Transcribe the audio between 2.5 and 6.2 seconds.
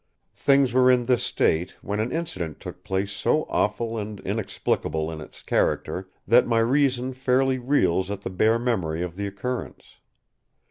took place so awful and inexplicable in its character